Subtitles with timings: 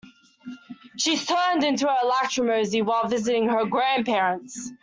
[0.97, 4.71] She turned into her lachrymosity while visiting her grandparents.